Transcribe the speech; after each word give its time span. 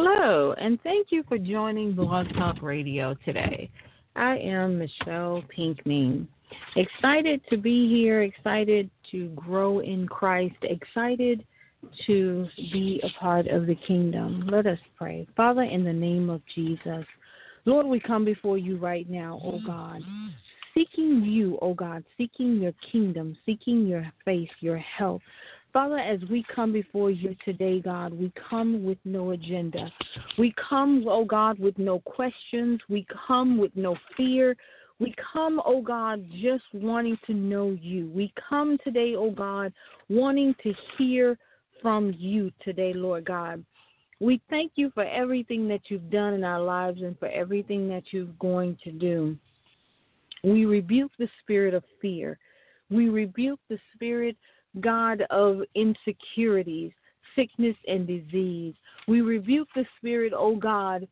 Hello, 0.00 0.54
and 0.60 0.80
thank 0.82 1.08
you 1.10 1.24
for 1.26 1.38
joining 1.38 1.92
Blog 1.92 2.28
Talk 2.34 2.62
Radio 2.62 3.16
today. 3.24 3.68
I 4.14 4.36
am 4.36 4.78
Michelle 4.78 5.42
Pinkney. 5.48 6.24
Excited 6.76 7.40
to 7.50 7.56
be 7.56 7.88
here, 7.88 8.22
excited 8.22 8.90
to 9.10 9.26
grow 9.30 9.80
in 9.80 10.06
Christ, 10.06 10.54
excited 10.62 11.44
to 12.06 12.46
be 12.72 13.02
a 13.02 13.08
part 13.18 13.48
of 13.48 13.66
the 13.66 13.74
kingdom. 13.88 14.48
Let 14.48 14.68
us 14.68 14.78
pray. 14.96 15.26
Father, 15.36 15.62
in 15.62 15.82
the 15.82 15.92
name 15.92 16.30
of 16.30 16.42
Jesus, 16.54 17.04
Lord, 17.64 17.84
we 17.84 17.98
come 17.98 18.24
before 18.24 18.56
you 18.56 18.76
right 18.76 19.10
now, 19.10 19.40
oh 19.42 19.58
God, 19.66 20.02
seeking 20.76 21.24
you, 21.24 21.58
oh 21.60 21.74
God, 21.74 22.04
seeking 22.16 22.62
your 22.62 22.72
kingdom, 22.92 23.36
seeking 23.44 23.84
your 23.88 24.08
face, 24.24 24.48
your 24.60 24.78
help. 24.78 25.22
Father, 25.72 25.98
as 25.98 26.20
we 26.30 26.44
come 26.54 26.72
before 26.72 27.10
you 27.10 27.36
today, 27.44 27.80
God, 27.80 28.12
we 28.12 28.32
come 28.48 28.84
with 28.84 28.98
no 29.04 29.32
agenda. 29.32 29.92
We 30.38 30.54
come, 30.68 31.04
oh 31.06 31.24
God, 31.24 31.58
with 31.58 31.78
no 31.78 32.00
questions. 32.00 32.80
We 32.88 33.06
come 33.26 33.58
with 33.58 33.72
no 33.76 33.96
fear. 34.16 34.56
We 34.98 35.14
come, 35.32 35.60
oh 35.64 35.82
God, 35.82 36.24
just 36.42 36.64
wanting 36.72 37.18
to 37.26 37.34
know 37.34 37.76
you. 37.80 38.10
We 38.14 38.32
come 38.48 38.78
today, 38.82 39.14
oh 39.16 39.30
God, 39.30 39.72
wanting 40.08 40.54
to 40.62 40.72
hear 40.96 41.38
from 41.82 42.14
you 42.18 42.50
today, 42.64 42.92
Lord 42.94 43.26
God. 43.26 43.64
We 44.20 44.40
thank 44.50 44.72
you 44.74 44.90
for 44.94 45.04
everything 45.04 45.68
that 45.68 45.82
you've 45.88 46.10
done 46.10 46.32
in 46.34 46.42
our 46.42 46.60
lives 46.60 47.02
and 47.02 47.16
for 47.18 47.28
everything 47.28 47.88
that 47.90 48.04
you're 48.10 48.24
going 48.40 48.76
to 48.82 48.90
do. 48.90 49.36
We 50.42 50.64
rebuke 50.64 51.12
the 51.18 51.28
spirit 51.42 51.74
of 51.74 51.84
fear. 52.00 52.38
We 52.90 53.08
rebuke 53.10 53.60
the 53.68 53.78
spirit 53.94 54.36
God 54.80 55.22
of 55.30 55.60
insecurities, 55.74 56.92
sickness, 57.36 57.76
and 57.86 58.06
disease. 58.06 58.74
We 59.06 59.20
rebuke 59.20 59.68
the 59.74 59.84
spirit, 59.98 60.32
oh 60.36 60.56
God, 60.56 61.06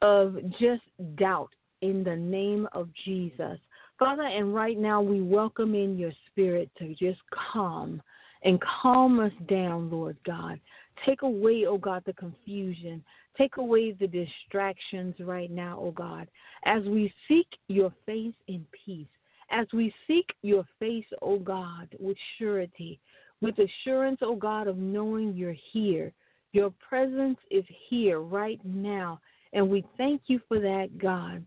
of 0.00 0.36
just 0.60 0.82
doubt 1.16 1.50
in 1.80 2.04
the 2.04 2.16
name 2.16 2.68
of 2.72 2.88
Jesus. 3.04 3.58
Father, 3.98 4.24
and 4.24 4.54
right 4.54 4.78
now 4.78 5.00
we 5.00 5.20
welcome 5.20 5.74
in 5.74 5.96
your 5.96 6.12
spirit 6.30 6.70
to 6.78 6.94
just 6.94 7.20
calm 7.52 8.02
and 8.42 8.60
calm 8.82 9.20
us 9.20 9.32
down, 9.48 9.90
Lord 9.90 10.16
God. 10.26 10.58
Take 11.06 11.22
away, 11.22 11.66
oh 11.68 11.78
God, 11.78 12.02
the 12.04 12.12
confusion. 12.14 13.04
Take 13.38 13.56
away 13.56 13.92
the 13.92 14.06
distractions 14.06 15.14
right 15.20 15.50
now, 15.50 15.78
oh 15.80 15.92
God, 15.92 16.28
as 16.64 16.82
we 16.84 17.12
seek 17.28 17.46
your 17.68 17.92
face 18.04 18.34
in 18.48 18.66
peace 18.84 19.06
as 19.52 19.66
we 19.72 19.94
seek 20.06 20.26
your 20.42 20.64
face, 20.80 21.04
O 21.20 21.38
God, 21.38 21.88
with 22.00 22.16
surety, 22.38 22.98
with 23.40 23.54
assurance, 23.58 24.18
O 24.22 24.34
God, 24.34 24.66
of 24.66 24.78
knowing 24.78 25.34
you're 25.34 25.56
here. 25.72 26.12
Your 26.52 26.72
presence 26.86 27.38
is 27.50 27.64
here 27.88 28.20
right 28.20 28.60
now, 28.64 29.20
and 29.52 29.68
we 29.68 29.84
thank 29.96 30.22
you 30.26 30.40
for 30.48 30.58
that, 30.58 30.98
God. 30.98 31.44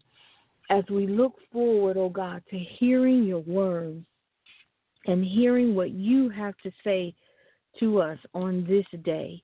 As 0.69 0.83
we 0.89 1.07
look 1.07 1.33
forward, 1.51 1.97
O 1.97 2.09
God, 2.09 2.41
to 2.49 2.57
hearing 2.57 3.23
your 3.23 3.41
words 3.41 4.03
and 5.05 5.23
hearing 5.23 5.75
what 5.75 5.91
you 5.91 6.29
have 6.29 6.57
to 6.63 6.71
say 6.83 7.13
to 7.79 8.01
us 8.01 8.17
on 8.33 8.65
this 8.67 8.85
day, 9.03 9.41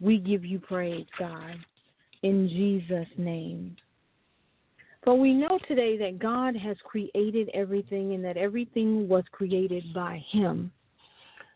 we 0.00 0.18
give 0.18 0.44
you 0.44 0.58
praise, 0.58 1.06
God, 1.18 1.56
in 2.22 2.48
Jesus' 2.48 3.08
name. 3.18 3.76
For 5.04 5.18
we 5.18 5.34
know 5.34 5.58
today 5.66 5.96
that 5.98 6.20
God 6.20 6.56
has 6.56 6.76
created 6.84 7.50
everything 7.54 8.14
and 8.14 8.24
that 8.24 8.36
everything 8.36 9.08
was 9.08 9.24
created 9.32 9.84
by 9.92 10.24
Him. 10.30 10.70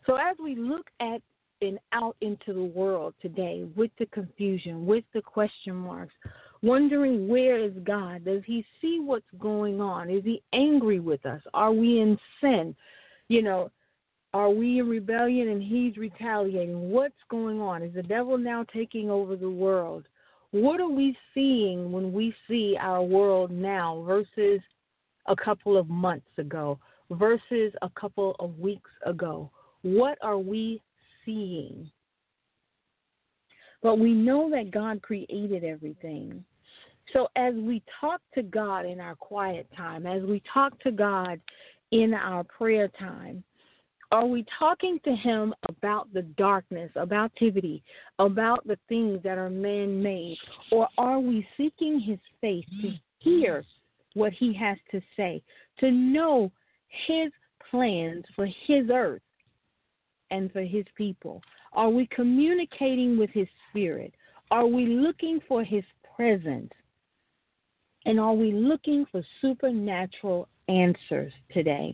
So 0.05 0.15
as 0.15 0.35
we 0.41 0.55
look 0.55 0.87
at 0.99 1.21
and 1.61 1.79
out 1.91 2.15
into 2.21 2.53
the 2.53 2.63
world 2.63 3.15
today 3.21 3.67
with 3.75 3.89
the 3.97 4.05
confusion, 4.07 4.85
with 4.85 5.03
the 5.13 5.21
question 5.21 5.75
marks, 5.75 6.13
wondering 6.61 7.27
where 7.27 7.57
is 7.57 7.73
God? 7.83 8.25
Does 8.25 8.43
He 8.45 8.65
see 8.81 8.99
what's 8.99 9.25
going 9.39 9.81
on? 9.81 10.09
Is 10.09 10.23
He 10.23 10.41
angry 10.53 10.99
with 10.99 11.25
us? 11.25 11.41
Are 11.53 11.71
we 11.71 11.99
in 11.99 12.17
sin? 12.41 12.75
You 13.29 13.41
know, 13.43 13.71
are 14.33 14.49
we 14.49 14.79
in 14.79 14.89
rebellion 14.89 15.47
and 15.47 15.63
He's 15.63 15.97
retaliating? 15.97 16.91
What's 16.91 17.15
going 17.29 17.61
on? 17.61 17.81
Is 17.81 17.93
the 17.93 18.03
devil 18.03 18.37
now 18.37 18.65
taking 18.73 19.09
over 19.09 19.35
the 19.35 19.49
world? 19.49 20.05
What 20.51 20.79
are 20.79 20.89
we 20.89 21.15
seeing 21.33 21.91
when 21.91 22.13
we 22.13 22.33
see 22.47 22.77
our 22.79 23.03
world 23.03 23.51
now 23.51 24.03
versus 24.07 24.61
a 25.27 25.35
couple 25.35 25.77
of 25.77 25.89
months 25.89 26.27
ago, 26.37 26.79
versus 27.11 27.73
a 27.81 27.89
couple 27.99 28.35
of 28.39 28.57
weeks 28.59 28.91
ago? 29.05 29.51
What 29.81 30.17
are 30.21 30.37
we 30.37 30.81
seeing? 31.25 31.89
But 33.81 33.99
we 33.99 34.13
know 34.13 34.49
that 34.49 34.71
God 34.71 35.01
created 35.01 35.63
everything. 35.63 36.43
So 37.13 37.27
as 37.35 37.53
we 37.55 37.81
talk 38.01 38.21
to 38.35 38.43
God 38.43 38.85
in 38.85 38.99
our 38.99 39.15
quiet 39.15 39.67
time, 39.75 40.05
as 40.05 40.23
we 40.23 40.41
talk 40.53 40.77
to 40.81 40.91
God 40.91 41.39
in 41.91 42.13
our 42.13 42.43
prayer 42.43 42.89
time, 42.99 43.43
are 44.11 44.25
we 44.25 44.45
talking 44.57 44.99
to 45.03 45.15
him 45.15 45.53
about 45.67 46.11
the 46.13 46.21
darkness, 46.21 46.91
about 46.95 47.25
activity, 47.25 47.83
about 48.19 48.65
the 48.65 48.77
things 48.87 49.21
that 49.23 49.37
are 49.37 49.49
man 49.49 50.01
made? 50.01 50.37
Or 50.71 50.87
are 50.97 51.19
we 51.19 51.47
seeking 51.57 51.99
his 51.99 52.19
face 52.39 52.65
to 52.81 52.91
hear 53.19 53.65
what 54.13 54.31
he 54.33 54.53
has 54.53 54.77
to 54.91 55.01
say, 55.15 55.41
to 55.79 55.91
know 55.91 56.51
his 57.07 57.31
plans 57.69 58.23
for 58.35 58.45
his 58.45 58.85
earth 58.91 59.21
and 60.31 60.51
for 60.51 60.61
his 60.61 60.85
people? 60.95 61.41
Are 61.73 61.89
we 61.89 62.07
communicating 62.07 63.17
with 63.17 63.29
his 63.31 63.47
spirit? 63.69 64.13
Are 64.51 64.67
we 64.67 64.85
looking 64.85 65.39
for 65.47 65.63
his 65.63 65.83
presence? 66.15 66.71
And 68.05 68.21
are 68.21 68.33
we 68.33 68.53
looking 68.53 69.05
for 69.11 69.21
supernatural 69.41 70.47
answers 70.69 71.33
today? 71.51 71.93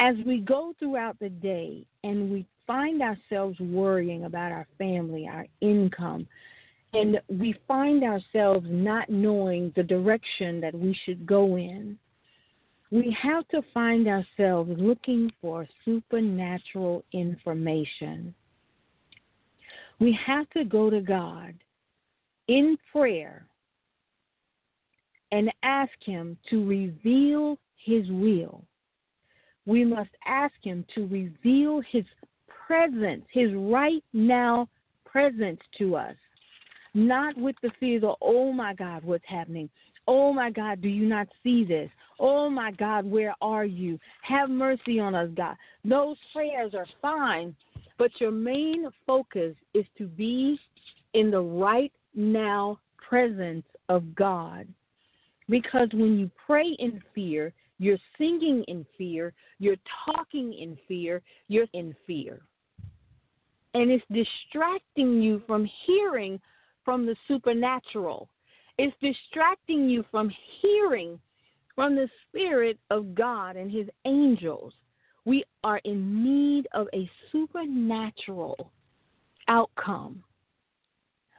As 0.00 0.16
we 0.26 0.40
go 0.40 0.72
throughout 0.78 1.18
the 1.20 1.28
day 1.28 1.84
and 2.02 2.30
we 2.32 2.46
find 2.66 3.02
ourselves 3.02 3.60
worrying 3.60 4.24
about 4.24 4.50
our 4.50 4.66
family, 4.78 5.28
our 5.30 5.46
income, 5.60 6.26
and 6.94 7.20
we 7.28 7.54
find 7.68 8.02
ourselves 8.02 8.66
not 8.68 9.10
knowing 9.10 9.72
the 9.76 9.82
direction 9.82 10.60
that 10.60 10.74
we 10.74 10.98
should 11.04 11.26
go 11.26 11.56
in, 11.56 11.98
we 12.90 13.16
have 13.22 13.46
to 13.48 13.62
find 13.74 14.08
ourselves 14.08 14.70
looking 14.76 15.30
for 15.40 15.68
supernatural 15.84 17.04
information. 17.12 18.34
We 20.00 20.18
have 20.26 20.48
to 20.50 20.64
go 20.64 20.88
to 20.88 21.00
God 21.00 21.54
in 22.48 22.76
prayer 22.90 23.44
and 25.30 25.52
ask 25.62 25.92
Him 26.04 26.38
to 26.48 26.66
reveal 26.66 27.58
His 27.84 28.08
will 28.08 28.64
we 29.70 29.84
must 29.84 30.10
ask 30.26 30.54
Him 30.62 30.84
to 30.96 31.06
reveal 31.06 31.80
His 31.92 32.04
presence, 32.66 33.24
His 33.32 33.50
right 33.54 34.02
now 34.12 34.68
presence 35.04 35.60
to 35.78 35.94
us. 35.94 36.16
Not 36.92 37.38
with 37.38 37.54
the 37.62 37.70
fear 37.78 38.04
of, 38.04 38.16
oh 38.20 38.52
my 38.52 38.74
God, 38.74 39.04
what's 39.04 39.24
happening? 39.28 39.70
Oh 40.08 40.32
my 40.32 40.50
God, 40.50 40.82
do 40.82 40.88
you 40.88 41.06
not 41.06 41.28
see 41.44 41.64
this? 41.64 41.88
Oh 42.18 42.50
my 42.50 42.72
God, 42.72 43.08
where 43.08 43.32
are 43.40 43.64
you? 43.64 43.96
Have 44.22 44.50
mercy 44.50 44.98
on 44.98 45.14
us, 45.14 45.28
God. 45.36 45.54
Those 45.84 46.16
prayers 46.32 46.72
are 46.74 46.86
fine, 47.00 47.54
but 47.96 48.10
your 48.20 48.32
main 48.32 48.88
focus 49.06 49.54
is 49.72 49.84
to 49.98 50.06
be 50.06 50.58
in 51.14 51.30
the 51.30 51.40
right 51.40 51.92
now 52.16 52.80
presence 53.08 53.64
of 53.88 54.16
God. 54.16 54.66
Because 55.48 55.88
when 55.92 56.18
you 56.18 56.28
pray 56.44 56.76
in 56.80 57.00
fear, 57.14 57.52
you're 57.80 57.98
singing 58.18 58.62
in 58.68 58.86
fear, 58.96 59.32
you're 59.58 59.76
talking 60.04 60.52
in 60.52 60.78
fear, 60.86 61.22
you're 61.48 61.66
in 61.72 61.96
fear. 62.06 62.42
And 63.72 63.90
it's 63.90 64.04
distracting 64.12 65.22
you 65.22 65.42
from 65.46 65.68
hearing 65.86 66.38
from 66.84 67.06
the 67.06 67.16
supernatural. 67.26 68.28
It's 68.76 68.94
distracting 69.00 69.88
you 69.88 70.04
from 70.10 70.30
hearing 70.60 71.18
from 71.74 71.96
the 71.96 72.08
Spirit 72.28 72.78
of 72.90 73.14
God 73.14 73.56
and 73.56 73.70
His 73.70 73.86
angels. 74.04 74.74
We 75.24 75.44
are 75.64 75.80
in 75.84 76.22
need 76.22 76.68
of 76.74 76.86
a 76.92 77.10
supernatural 77.32 78.70
outcome. 79.48 80.22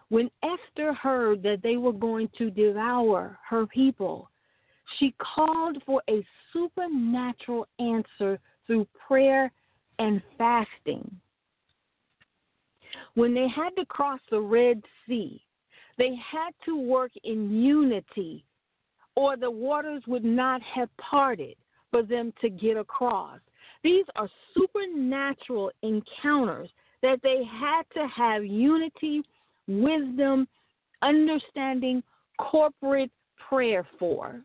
When 0.09 0.31
Esther 0.43 0.93
heard 0.93 1.43
that 1.43 1.61
they 1.61 1.77
were 1.77 1.93
going 1.93 2.29
to 2.39 2.49
devour 2.49 3.37
her 3.47 3.67
people, 3.67 4.29
she 4.97 5.13
called 5.17 5.81
for 5.85 6.01
a 6.09 6.25
supernatural 6.53 7.67
answer 7.79 8.39
through 8.67 8.87
prayer 9.07 9.51
and 9.99 10.21
fasting. 10.37 11.09
When 13.15 13.33
they 13.33 13.47
had 13.47 13.71
to 13.77 13.85
cross 13.85 14.19
the 14.29 14.39
Red 14.39 14.81
Sea, 15.07 15.41
they 15.97 16.15
had 16.15 16.51
to 16.65 16.77
work 16.77 17.11
in 17.23 17.61
unity, 17.61 18.43
or 19.15 19.37
the 19.37 19.51
waters 19.51 20.03
would 20.07 20.23
not 20.23 20.61
have 20.61 20.89
parted 20.97 21.55
for 21.89 22.03
them 22.03 22.33
to 22.41 22.49
get 22.49 22.77
across. 22.77 23.39
These 23.83 24.05
are 24.15 24.29
supernatural 24.55 25.71
encounters 25.81 26.69
that 27.01 27.19
they 27.23 27.43
had 27.43 27.83
to 27.95 28.07
have 28.07 28.45
unity, 28.45 29.23
wisdom, 29.67 30.47
understanding, 31.01 32.03
corporate 32.37 33.11
prayer 33.49 33.85
for. 33.99 34.41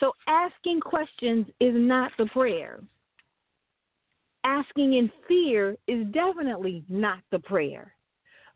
So 0.00 0.12
asking 0.26 0.80
questions 0.80 1.46
is 1.60 1.74
not 1.74 2.12
the 2.18 2.26
prayer. 2.26 2.80
Asking 4.44 4.94
in 4.94 5.10
fear 5.26 5.76
is 5.88 6.06
definitely 6.12 6.84
not 6.88 7.18
the 7.32 7.38
prayer. 7.38 7.92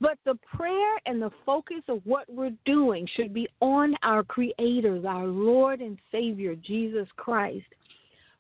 But 0.01 0.19
the 0.25 0.39
prayer 0.55 0.97
and 1.05 1.21
the 1.21 1.31
focus 1.45 1.83
of 1.89 2.01
what 2.05 2.25
we're 2.33 2.57
doing 2.65 3.07
should 3.17 3.35
be 3.35 3.49
on 3.61 3.95
our 4.03 4.23
Creator, 4.23 5.03
our 5.07 5.27
Lord 5.27 5.81
and 5.81 5.99
Savior, 6.11 6.55
Jesus 6.55 7.07
Christ. 7.17 7.67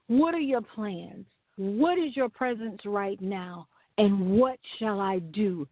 What 0.06 0.34
are 0.34 0.40
your 0.40 0.62
plans? 0.62 1.26
What 1.56 1.98
is 1.98 2.16
your 2.16 2.30
presence 2.30 2.80
right 2.86 3.20
now? 3.20 3.66
And 3.98 4.30
what 4.30 4.58
shall 4.78 5.00
I 5.00 5.18
do 5.18 5.68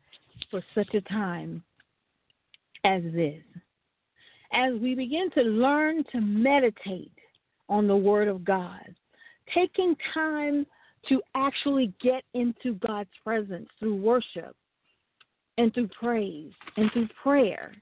for 0.50 0.62
such 0.74 0.92
a 0.92 1.00
time 1.02 1.62
as 2.84 3.02
this? 3.14 3.42
As 4.52 4.74
we 4.80 4.94
begin 4.94 5.30
to 5.30 5.42
learn 5.42 6.04
to 6.12 6.20
meditate 6.20 7.12
on 7.68 7.86
the 7.86 7.96
Word 7.96 8.28
of 8.28 8.44
God, 8.44 8.94
taking 9.54 9.96
time 10.14 10.66
to 11.08 11.22
actually 11.34 11.92
get 12.02 12.24
into 12.34 12.74
God's 12.74 13.10
presence 13.24 13.68
through 13.78 13.96
worship 13.96 14.54
and 15.56 15.72
through 15.72 15.88
praise 15.88 16.52
and 16.76 16.90
through 16.92 17.08
prayer, 17.22 17.72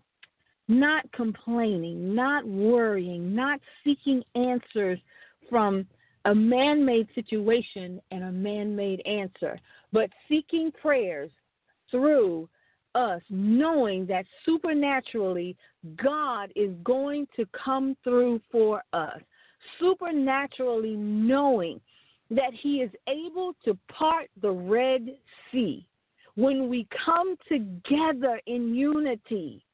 not 0.68 1.10
complaining, 1.12 2.14
not 2.14 2.46
worrying, 2.46 3.34
not 3.34 3.60
seeking 3.84 4.22
answers 4.34 4.98
from 5.48 5.86
a 6.24 6.34
man 6.34 6.84
made 6.84 7.06
situation 7.14 8.00
and 8.10 8.24
a 8.24 8.32
man 8.32 8.74
made 8.74 9.00
answer, 9.06 9.58
but 9.92 10.10
seeking 10.28 10.72
prayers 10.72 11.30
through 11.90 12.48
us, 12.96 13.22
knowing 13.30 14.06
that 14.06 14.24
supernaturally 14.44 15.56
God 16.02 16.50
is 16.56 16.74
going 16.82 17.28
to 17.36 17.46
come 17.64 17.96
through 18.02 18.40
for 18.50 18.82
us, 18.92 19.20
supernaturally 19.80 20.96
knowing 20.96 21.80
that 22.30 22.52
He 22.62 22.80
is 22.80 22.90
able 23.08 23.54
to 23.64 23.78
part 23.88 24.28
the 24.40 24.50
Red 24.50 25.06
Sea 25.50 25.86
when 26.34 26.68
we 26.68 26.86
come 27.04 27.36
together 27.48 28.40
in 28.46 28.74
unity 28.74 29.64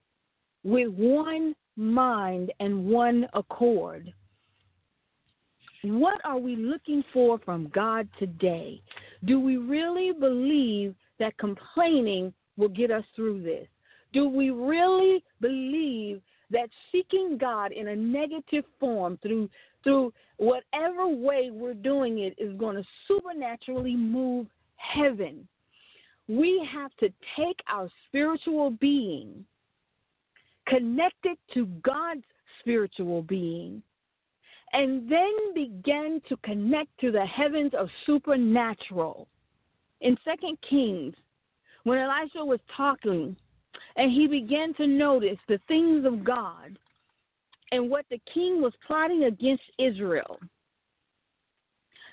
with 0.64 0.88
one 0.90 1.54
mind 1.76 2.52
and 2.60 2.86
one 2.86 3.26
accord. 3.34 4.12
What 5.82 6.20
are 6.24 6.38
we 6.38 6.54
looking 6.54 7.02
for 7.12 7.38
from 7.44 7.68
God 7.74 8.08
today? 8.18 8.80
Do 9.24 9.40
we 9.40 9.56
really 9.56 10.12
believe 10.12 10.94
that 11.18 11.36
complaining 11.38 12.32
will 12.56 12.68
get 12.68 12.92
us 12.92 13.04
through 13.16 13.42
this? 13.42 13.66
Do 14.12 14.28
we 14.28 14.50
really 14.50 15.24
believe 15.40 16.20
that 16.50 16.68
seeking 16.92 17.38
God 17.40 17.72
in 17.72 17.88
a 17.88 17.96
negative 17.96 18.64
form 18.78 19.18
through 19.22 19.48
through 19.84 20.12
whatever 20.36 21.06
way 21.06 21.50
we're 21.52 21.74
doing 21.74 22.18
it 22.20 22.34
is 22.38 22.56
going 22.58 22.76
to 22.76 22.84
supernaturally 23.08 23.96
move 23.96 24.46
heaven? 24.76 25.46
We 26.28 26.66
have 26.72 26.90
to 27.00 27.08
take 27.36 27.60
our 27.68 27.88
spiritual 28.08 28.70
being, 28.70 29.44
connect 30.66 31.24
it 31.24 31.38
to 31.54 31.66
God's 31.82 32.24
spiritual 32.60 33.22
being, 33.22 33.82
and 34.72 35.10
then 35.10 35.32
begin 35.54 36.22
to 36.28 36.36
connect 36.38 36.88
to 37.00 37.10
the 37.10 37.26
heavens 37.26 37.72
of 37.76 37.88
supernatural. 38.06 39.28
In 40.00 40.16
Second 40.24 40.58
Kings, 40.68 41.14
when 41.84 41.98
Elisha 41.98 42.44
was 42.44 42.60
talking 42.76 43.36
and 43.96 44.10
he 44.10 44.26
began 44.26 44.74
to 44.74 44.86
notice 44.86 45.38
the 45.48 45.60
things 45.68 46.04
of 46.04 46.24
God 46.24 46.78
and 47.72 47.90
what 47.90 48.04
the 48.10 48.20
king 48.32 48.60
was 48.60 48.74
plotting 48.86 49.24
against 49.24 49.64
Israel, 49.78 50.38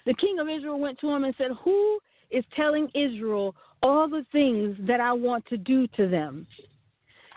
the 0.06 0.14
king 0.16 0.40
of 0.40 0.48
Israel 0.50 0.80
went 0.80 0.98
to 1.00 1.10
him 1.10 1.26
and 1.26 1.36
said, 1.38 1.52
Who 1.64 2.00
is 2.32 2.46
telling 2.56 2.90
Israel 2.96 3.56
all 3.84 4.10
the 4.10 4.26
things 4.32 4.78
that 4.88 5.02
I 5.02 5.12
want 5.14 5.46
to 5.48 5.58
do 5.58 5.86
to 5.98 6.08
them? 6.08 6.48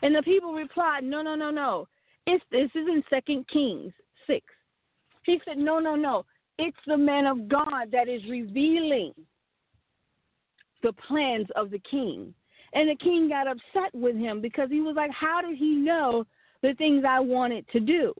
And 0.02 0.14
the 0.14 0.22
people 0.22 0.54
replied, 0.54 1.04
No, 1.04 1.20
no, 1.20 1.34
no, 1.34 1.50
no. 1.50 1.88
It's, 2.26 2.44
this 2.52 2.70
is 2.74 2.86
in 2.88 3.02
Second 3.10 3.46
Kings 3.48 3.92
6. 4.28 4.40
He 5.24 5.40
said, 5.44 5.58
No, 5.58 5.80
no, 5.80 5.96
no. 5.96 6.24
It's 6.58 6.76
the 6.86 6.96
man 6.96 7.26
of 7.26 7.48
God 7.48 7.90
that 7.90 8.08
is 8.08 8.22
revealing 8.30 9.12
the 10.82 10.92
plans 10.92 11.48
of 11.56 11.70
the 11.70 11.80
king. 11.90 12.32
And 12.74 12.88
the 12.88 12.96
king 12.96 13.28
got 13.28 13.48
upset 13.48 13.92
with 13.92 14.16
him 14.16 14.40
because 14.40 14.68
he 14.70 14.80
was 14.80 14.94
like, 14.96 15.10
How 15.10 15.40
did 15.42 15.58
he 15.58 15.74
know 15.74 16.24
the 16.62 16.74
things 16.74 17.04
I 17.06 17.20
wanted 17.20 17.66
to 17.72 17.80
do? 17.80 18.14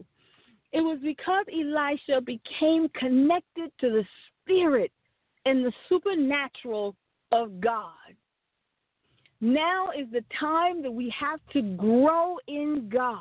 It 0.73 0.81
was 0.81 0.99
because 1.03 1.45
Elisha 1.53 2.21
became 2.21 2.89
connected 2.91 3.71
to 3.81 3.91
the 3.91 4.05
spirit 4.41 4.91
and 5.45 5.65
the 5.65 5.73
supernatural 5.89 6.97
of 7.31 7.61
God. 7.61 7.93
Now 9.41 9.91
is 9.91 10.07
the 10.13 10.25
time 10.39 10.83
that 10.83 10.93
we 10.93 11.13
have 11.19 11.41
to 11.53 11.63
grow 11.77 12.37
in 12.47 12.89
God 12.93 13.19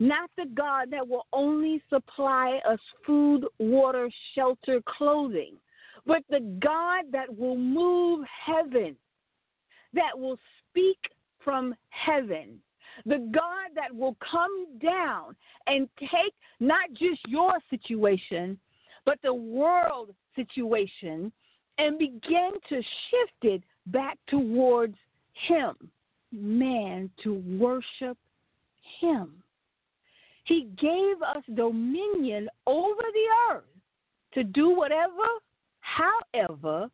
not 0.00 0.30
the 0.36 0.46
God 0.54 0.90
that 0.90 1.06
will 1.06 1.26
only 1.32 1.82
supply 1.88 2.60
us 2.68 2.78
food, 3.06 3.44
water, 3.58 4.10
shelter, 4.34 4.80
clothing, 4.86 5.54
but 6.06 6.22
the 6.28 6.58
God 6.60 7.04
that 7.12 7.34
will 7.36 7.56
move 7.56 8.24
heaven, 8.44 8.96
that 9.92 10.18
will 10.18 10.38
speak 10.68 10.98
from 11.42 11.74
heaven, 11.90 12.58
the 13.06 13.30
God 13.32 13.70
that 13.74 13.94
will 13.94 14.16
come 14.30 14.66
down 14.82 15.36
and 15.66 15.88
take 15.98 16.34
not 16.60 16.90
just 16.92 17.20
your 17.28 17.54
situation, 17.70 18.58
but 19.04 19.18
the 19.22 19.34
world 19.34 20.14
situation 20.36 21.32
and 21.78 21.98
begin 21.98 22.50
to 22.68 22.76
shift 22.76 23.42
it 23.42 23.62
back 23.86 24.18
towards 24.28 24.96
Him, 25.48 25.74
man, 26.32 27.10
to 27.22 27.34
worship 27.58 28.16
Him. 29.00 29.42
He 30.44 30.68
gave 30.78 31.22
us 31.22 31.42
dominion 31.54 32.48
over 32.66 33.02
the 33.02 33.54
earth 33.54 33.64
to 34.34 34.44
do 34.44 34.70
whatever, 34.70 35.22
however, 35.80 36.88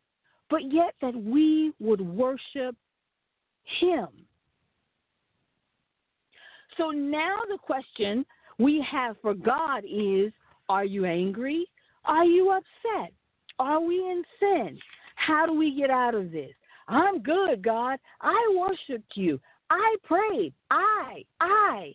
but 0.49 0.71
yet 0.71 0.95
that 1.01 1.15
we 1.15 1.73
would 1.79 2.01
worship 2.01 2.75
Him. 3.79 4.07
So 6.77 6.89
now 6.89 7.37
the 7.49 7.57
question 7.57 8.25
we 8.57 8.85
have 8.89 9.15
for 9.21 9.33
God 9.33 9.83
is 9.85 10.31
Are 10.69 10.85
you 10.85 11.05
angry? 11.05 11.65
Are 12.05 12.25
you 12.25 12.51
upset? 12.51 13.11
Are 13.59 13.79
we 13.79 13.95
in 13.95 14.23
sin? 14.39 14.79
How 15.15 15.45
do 15.45 15.53
we 15.53 15.75
get 15.75 15.89
out 15.89 16.15
of 16.15 16.31
this? 16.31 16.51
I'm 16.87 17.21
good, 17.21 17.63
God. 17.63 17.99
I 18.21 18.55
worshiped 18.57 19.13
you. 19.15 19.39
I 19.69 19.95
prayed. 20.03 20.53
I, 20.69 21.23
I. 21.39 21.93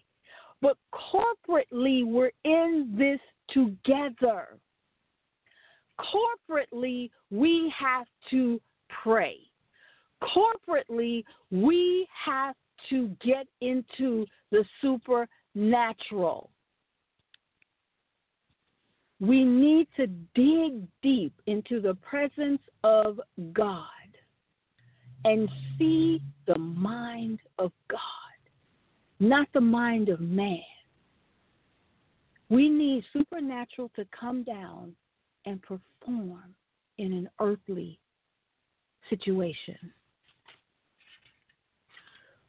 But 0.63 0.77
corporately, 0.93 2.07
we're 2.07 2.31
in 2.45 2.95
this 2.97 3.21
together. 3.53 4.59
Corporately, 6.01 7.11
we 7.31 7.73
have 7.79 8.07
to 8.31 8.61
pray. 9.03 9.39
Corporately, 10.23 11.25
we 11.51 12.07
have 12.25 12.55
to 12.91 13.09
get 13.25 13.47
into 13.61 14.27
the 14.51 14.65
supernatural. 14.81 16.51
We 19.19 19.45
need 19.45 19.89
to 19.97 20.07
dig 20.35 20.87
deep 21.03 21.33
into 21.47 21.81
the 21.81 21.95
presence 21.95 22.61
of 22.85 23.21
God 23.53 23.87
and 25.25 25.49
see 25.79 26.21
the 26.47 26.59
mind 26.59 27.41
of 27.59 27.73
God, 27.89 27.99
not 29.19 29.49
the 29.55 29.61
mind 29.61 30.09
of 30.09 30.21
man. 30.21 30.61
We 32.49 32.69
need 32.69 33.05
supernatural 33.13 33.91
to 33.97 34.07
come 34.19 34.45
down 34.45 34.95
and 35.47 35.61
perform 35.63 36.55
in 36.99 37.13
an 37.13 37.29
earthly 37.41 37.99
situation. 39.11 39.93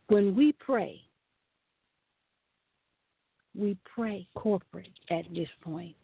When 0.08 0.36
we 0.36 0.54
pray, 0.54 1.02
we 3.56 3.78
pray 3.84 4.28
corporate 4.36 4.88
at 5.10 5.26
this 5.34 5.50
point 5.62 5.96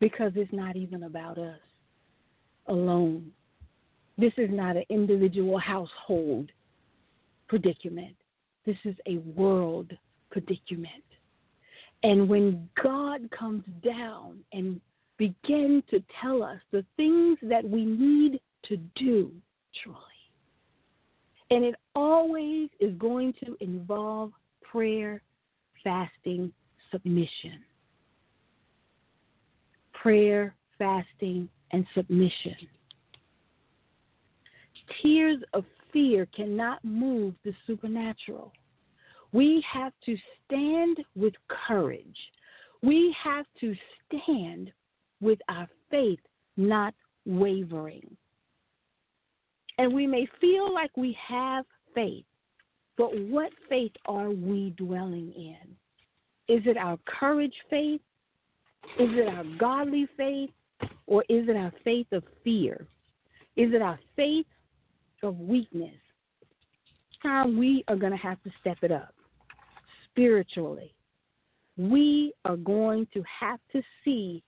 because 0.00 0.32
it's 0.34 0.52
not 0.52 0.76
even 0.76 1.04
about 1.04 1.38
us 1.38 1.58
alone. 2.66 3.30
This 4.18 4.32
is 4.36 4.50
not 4.50 4.76
an 4.76 4.84
individual 4.88 5.58
household 5.58 6.50
predicament. 7.48 8.16
This 8.66 8.76
is 8.84 8.94
a 9.06 9.18
world 9.18 9.92
predicament. 10.30 11.04
And 12.02 12.28
when 12.28 12.68
God 12.82 13.28
comes 13.30 13.64
down 13.84 14.40
and 14.52 14.80
begins 15.16 15.84
to 15.90 16.02
tell 16.20 16.42
us 16.42 16.58
the 16.70 16.84
things 16.96 17.38
that 17.42 17.64
we 17.64 17.84
need 17.84 18.40
to 18.64 18.76
do, 18.96 19.30
truly, 19.82 19.98
and 21.50 21.64
it 21.64 21.74
always 21.94 22.68
is 22.80 22.94
going 22.98 23.34
to 23.44 23.56
involve 23.60 24.32
prayer, 24.62 25.22
fasting, 25.82 26.52
submission. 26.90 27.60
Prayer, 29.92 30.54
fasting, 30.78 31.48
and 31.72 31.86
submission. 31.94 32.56
Tears 35.02 35.38
of 35.52 35.64
fear 35.92 36.26
cannot 36.34 36.84
move 36.84 37.34
the 37.44 37.54
supernatural. 37.66 38.52
We 39.32 39.64
have 39.72 39.92
to 40.06 40.16
stand 40.44 40.98
with 41.16 41.34
courage. 41.66 42.18
We 42.82 43.14
have 43.22 43.46
to 43.60 43.74
stand 44.06 44.70
with 45.20 45.38
our 45.48 45.68
faith 45.90 46.20
not 46.56 46.94
wavering. 47.24 48.16
And 49.78 49.92
we 49.92 50.06
may 50.06 50.26
feel 50.40 50.72
like 50.72 50.96
we 50.96 51.16
have 51.26 51.64
faith, 51.94 52.24
but 52.96 53.10
what 53.28 53.50
faith 53.68 53.92
are 54.06 54.30
we 54.30 54.72
dwelling 54.76 55.32
in? 55.36 56.54
Is 56.54 56.62
it 56.66 56.76
our 56.76 56.98
courage 57.06 57.54
faith? 57.70 58.00
Is 58.98 59.10
it 59.12 59.28
our 59.28 59.44
godly 59.58 60.06
faith? 60.16 60.50
Or 61.06 61.22
is 61.28 61.48
it 61.48 61.56
our 61.56 61.72
faith 61.82 62.06
of 62.12 62.22
fear? 62.42 62.86
Is 63.56 63.72
it 63.72 63.82
our 63.82 63.98
faith 64.16 64.46
of 65.22 65.38
weakness? 65.38 65.94
Time 67.22 67.58
we 67.58 67.84
are 67.88 67.96
going 67.96 68.12
to 68.12 68.18
have 68.18 68.42
to 68.42 68.50
step 68.60 68.78
it 68.82 68.92
up 68.92 69.14
spiritually. 70.10 70.94
We 71.76 72.32
are 72.44 72.56
going 72.56 73.06
to 73.14 73.24
have 73.40 73.58
to 73.72 73.82
see 74.04 74.42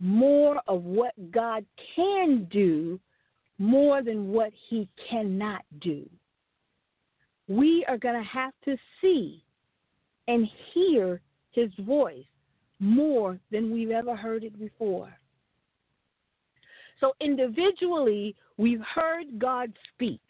more 0.00 0.60
of 0.66 0.82
what 0.82 1.12
God 1.30 1.64
can 1.94 2.48
do 2.50 2.98
more 3.58 4.02
than 4.02 4.28
what 4.28 4.52
he 4.68 4.88
cannot 5.10 5.62
do. 5.80 6.08
We 7.48 7.84
are 7.88 7.98
going 7.98 8.20
to 8.20 8.28
have 8.28 8.52
to 8.64 8.76
see 9.00 9.44
and 10.28 10.48
hear 10.72 11.20
his 11.52 11.70
voice 11.80 12.24
more 12.80 13.38
than 13.52 13.70
we've 13.70 13.90
ever 13.90 14.16
heard 14.16 14.44
it 14.44 14.58
before. 14.58 15.12
So, 17.00 17.12
individually, 17.20 18.34
we've 18.56 18.80
heard 18.94 19.38
God 19.38 19.72
speak. 19.92 20.20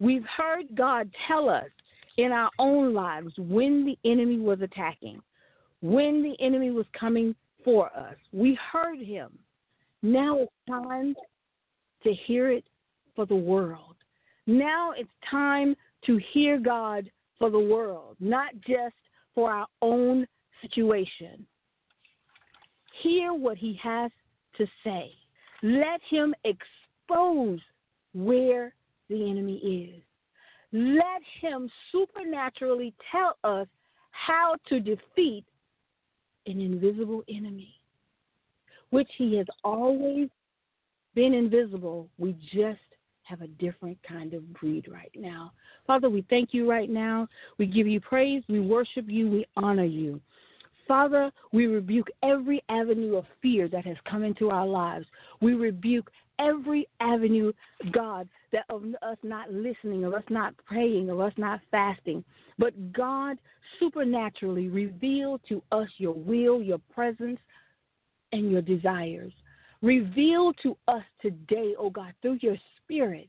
We've 0.00 0.24
heard 0.24 0.66
God 0.74 1.10
tell 1.26 1.48
us 1.48 1.68
in 2.16 2.32
our 2.32 2.50
own 2.58 2.94
lives 2.94 3.32
when 3.36 3.84
the 3.84 3.98
enemy 4.08 4.38
was 4.38 4.60
attacking, 4.60 5.20
when 5.82 6.22
the 6.22 6.36
enemy 6.44 6.70
was 6.70 6.86
coming 6.98 7.34
for 7.64 7.86
us. 7.96 8.16
We 8.32 8.58
heard 8.72 8.98
him. 8.98 9.30
Now 10.02 10.38
it's 10.38 10.52
time 10.68 11.14
to 12.04 12.12
hear 12.26 12.50
it 12.50 12.64
for 13.16 13.26
the 13.26 13.36
world. 13.36 13.96
Now 14.46 14.92
it's 14.96 15.10
time 15.30 15.74
to 16.06 16.20
hear 16.32 16.58
God 16.58 17.10
for 17.38 17.50
the 17.50 17.58
world, 17.58 18.16
not 18.20 18.54
just 18.66 18.94
for 19.34 19.52
our 19.52 19.66
own 19.82 20.26
situation. 20.62 21.46
Hear 23.02 23.32
what 23.32 23.56
he 23.56 23.78
has 23.82 24.10
to 24.56 24.66
say. 24.84 25.10
Let 25.62 26.00
him 26.08 26.34
expose 26.44 27.60
where 28.14 28.74
the 29.08 29.30
enemy 29.30 29.56
is. 29.58 30.02
Let 30.72 31.22
him 31.40 31.70
supernaturally 31.92 32.94
tell 33.10 33.36
us 33.44 33.66
how 34.10 34.56
to 34.68 34.80
defeat 34.80 35.44
an 36.46 36.60
invisible 36.60 37.22
enemy, 37.28 37.77
which 38.90 39.10
he 39.16 39.36
has 39.36 39.46
always 39.64 40.28
been 41.14 41.34
invisible. 41.34 42.08
We 42.18 42.36
just 42.52 42.80
have 43.24 43.42
a 43.42 43.48
different 43.48 43.98
kind 44.08 44.34
of 44.34 44.52
greed 44.52 44.86
right 44.90 45.10
now. 45.14 45.52
Father, 45.86 46.08
we 46.08 46.24
thank 46.30 46.54
you 46.54 46.68
right 46.68 46.88
now. 46.88 47.28
We 47.58 47.66
give 47.66 47.86
you 47.86 48.00
praise. 48.00 48.42
We 48.48 48.60
worship 48.60 49.04
you. 49.06 49.28
We 49.28 49.46
honor 49.56 49.84
you. 49.84 50.20
Father, 50.86 51.30
we 51.52 51.66
rebuke 51.66 52.08
every 52.22 52.62
avenue 52.70 53.16
of 53.16 53.26
fear 53.42 53.68
that 53.68 53.84
has 53.84 53.96
come 54.10 54.24
into 54.24 54.48
our 54.48 54.66
lives. 54.66 55.04
We 55.42 55.52
rebuke 55.52 56.10
every 56.38 56.88
avenue, 57.00 57.52
God, 57.92 58.26
that 58.52 58.64
of 58.70 58.84
us 59.02 59.18
not 59.22 59.52
listening, 59.52 60.04
of 60.04 60.14
us 60.14 60.22
not 60.30 60.54
praying, 60.64 61.10
of 61.10 61.20
us 61.20 61.34
not 61.36 61.60
fasting. 61.70 62.24
But 62.58 62.92
God 62.92 63.36
supernaturally 63.78 64.68
reveal 64.68 65.38
to 65.50 65.62
us 65.72 65.88
your 65.98 66.14
will, 66.14 66.62
your 66.62 66.80
presence, 66.94 67.38
and 68.32 68.50
your 68.50 68.62
desires. 68.62 69.32
Reveal 69.82 70.52
to 70.62 70.76
us 70.88 71.02
today, 71.22 71.74
oh 71.78 71.90
God, 71.90 72.12
through 72.20 72.38
your 72.40 72.56
spirit, 72.82 73.28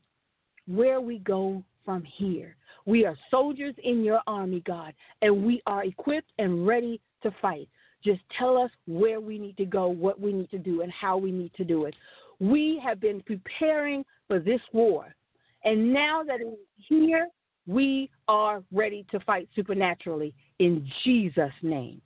where 0.67 1.01
we 1.01 1.19
go 1.19 1.63
from 1.85 2.03
here. 2.03 2.55
We 2.85 3.05
are 3.05 3.17
soldiers 3.29 3.75
in 3.83 4.03
your 4.03 4.21
army, 4.27 4.61
God, 4.65 4.93
and 5.21 5.43
we 5.43 5.61
are 5.65 5.83
equipped 5.83 6.31
and 6.39 6.65
ready 6.65 6.99
to 7.23 7.31
fight. 7.41 7.67
Just 8.03 8.21
tell 8.37 8.57
us 8.57 8.71
where 8.87 9.19
we 9.19 9.37
need 9.37 9.57
to 9.57 9.65
go, 9.65 9.87
what 9.89 10.19
we 10.19 10.31
need 10.31 10.49
to 10.51 10.57
do, 10.57 10.81
and 10.81 10.91
how 10.91 11.17
we 11.17 11.31
need 11.31 11.53
to 11.55 11.63
do 11.63 11.85
it. 11.85 11.93
We 12.39 12.81
have 12.83 12.99
been 12.99 13.21
preparing 13.21 14.05
for 14.27 14.39
this 14.39 14.61
war. 14.71 15.13
And 15.65 15.93
now 15.93 16.23
that 16.23 16.39
it's 16.39 16.57
here, 16.87 17.27
we 17.67 18.09
are 18.27 18.63
ready 18.71 19.05
to 19.11 19.19
fight 19.19 19.49
supernaturally 19.55 20.33
in 20.59 20.89
Jesus' 21.03 21.51
name. 21.61 22.01